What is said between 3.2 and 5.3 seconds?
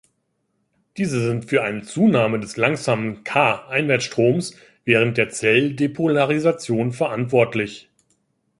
Ca-Einwärtsstroms während der